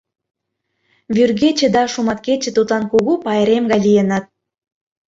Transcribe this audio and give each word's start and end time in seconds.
Вӱргече 1.15 1.67
да 1.75 1.83
шуматкече 1.93 2.49
тудлан 2.57 2.83
кугу 2.91 3.13
пайрем 3.23 3.63
гай 3.71 3.79
лийыныт. 3.85 4.25